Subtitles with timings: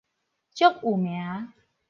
[0.51, 1.53] 足有名